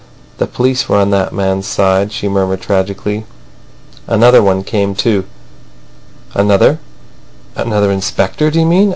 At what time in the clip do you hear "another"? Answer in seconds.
4.07-4.41